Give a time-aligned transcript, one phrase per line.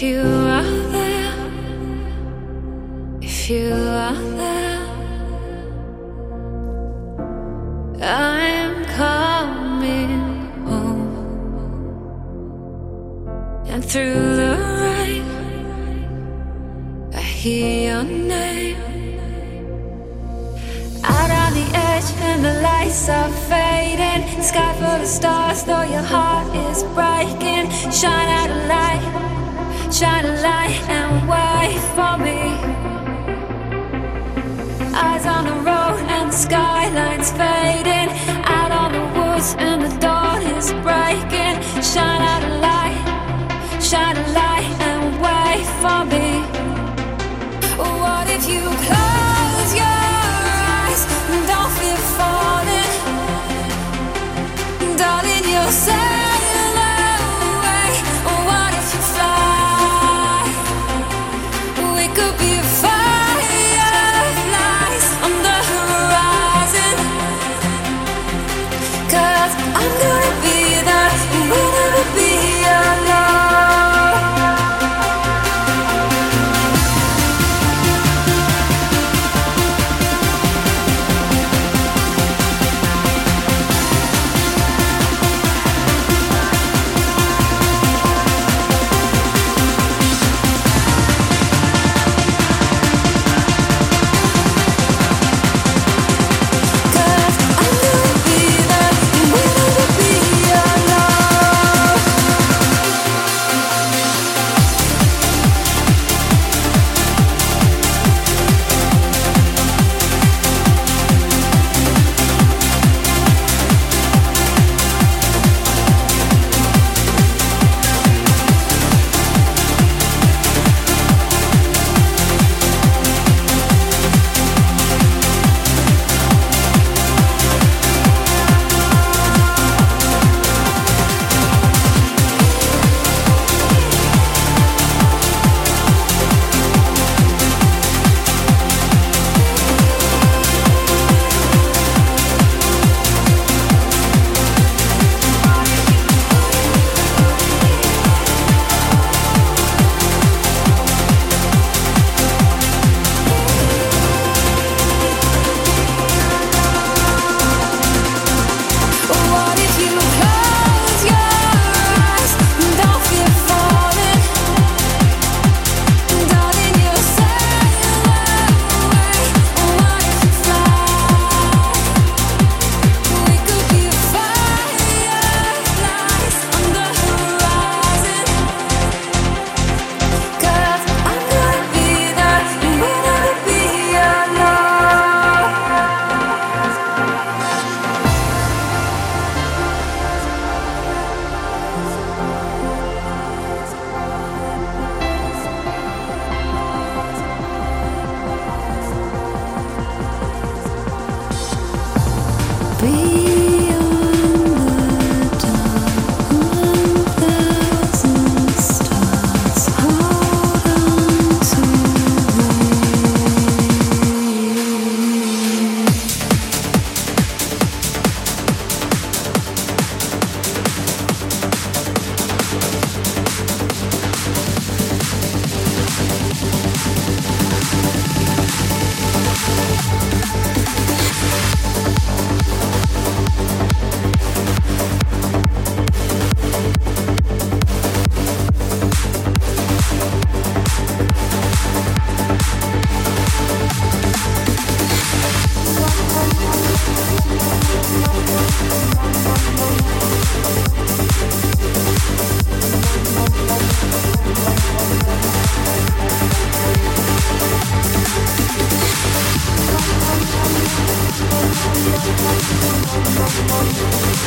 [0.00, 0.28] Apart.
[3.48, 3.87] You are the light when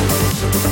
[0.04, 0.71] it's dark.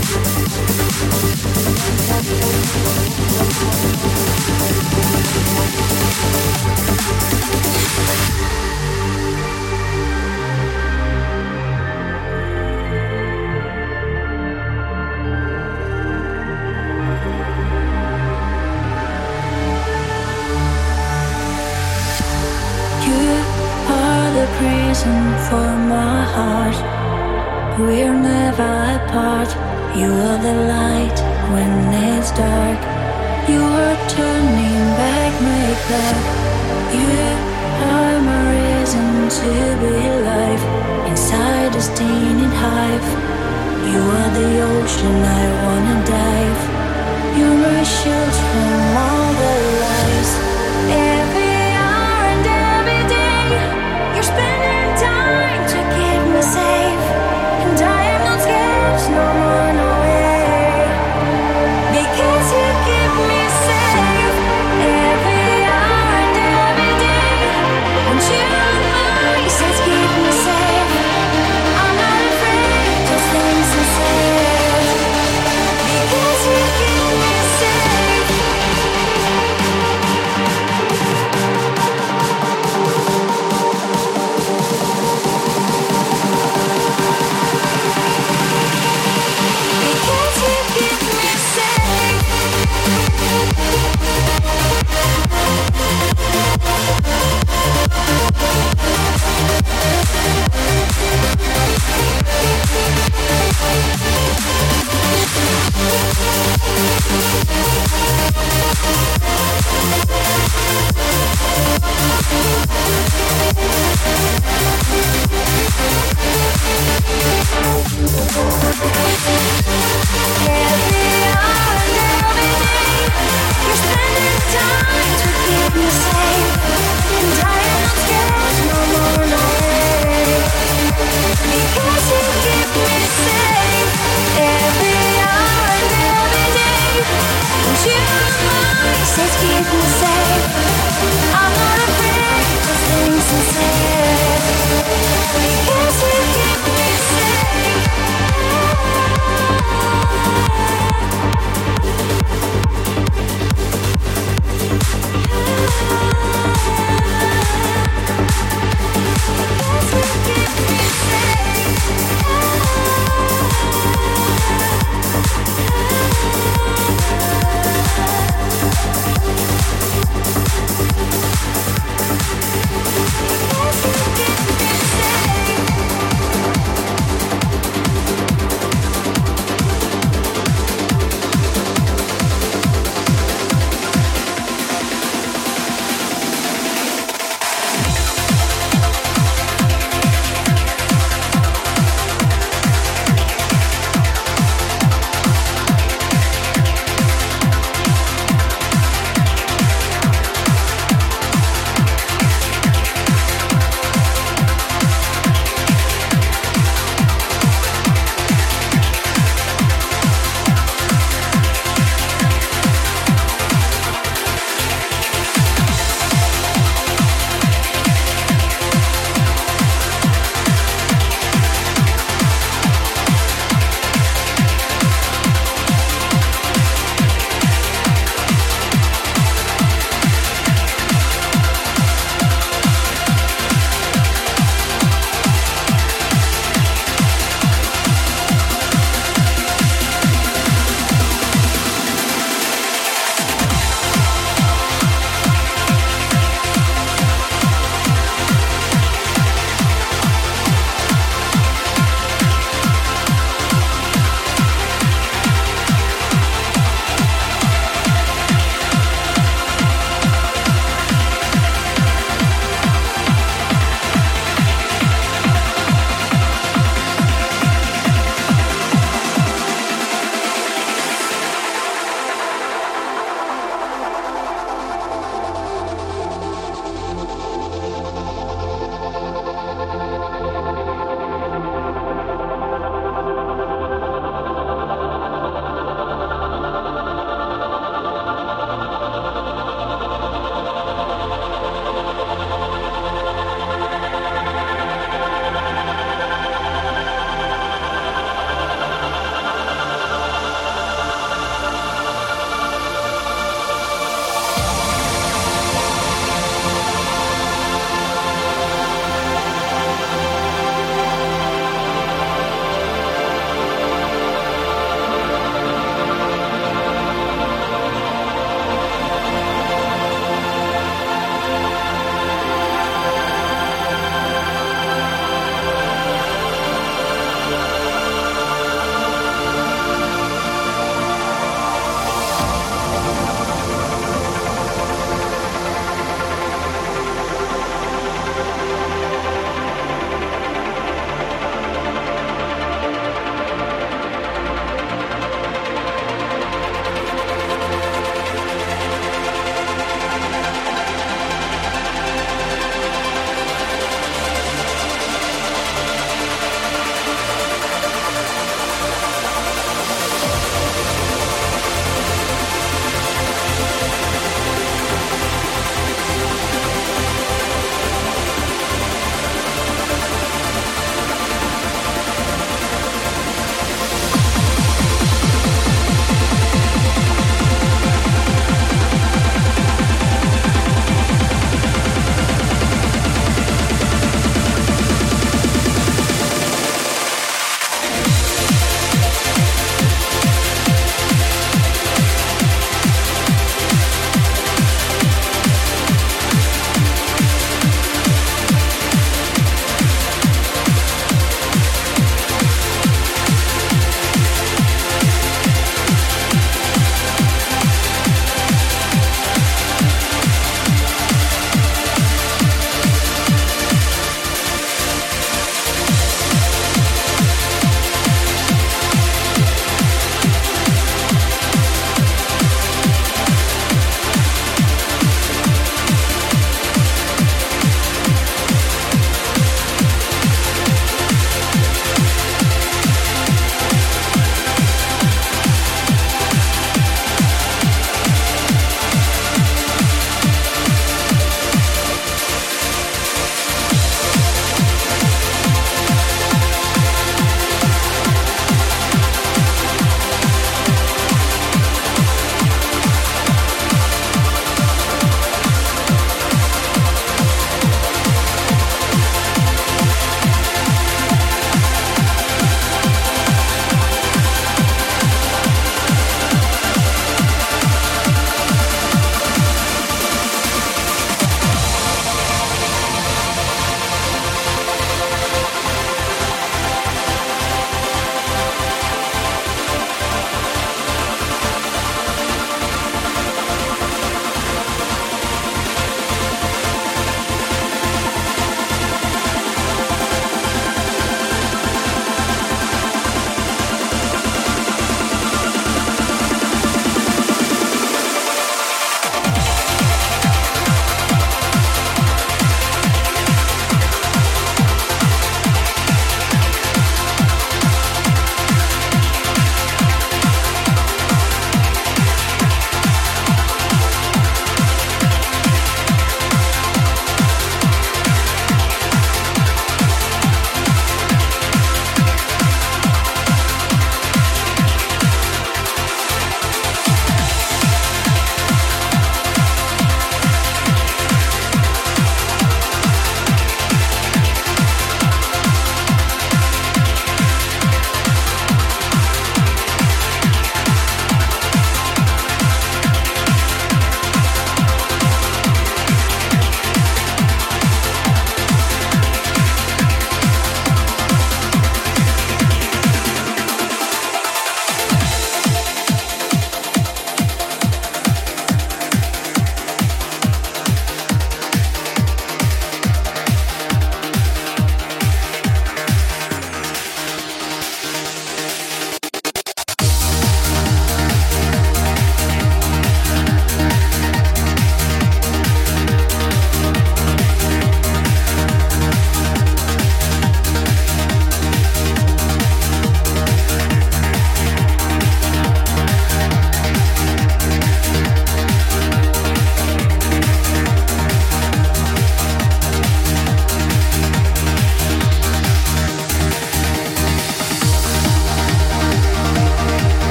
[139.78, 140.39] say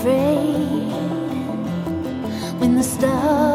[0.00, 0.88] afraid
[2.58, 3.49] when the stars.